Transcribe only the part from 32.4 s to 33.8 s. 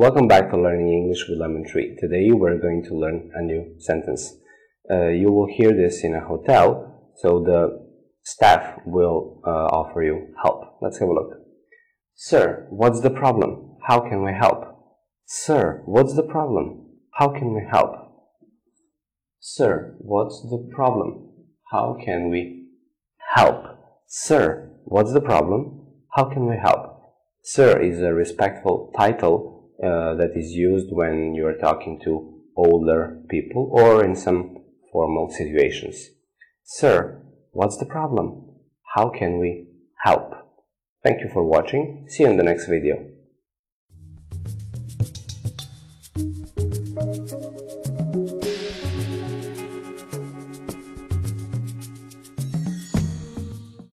older people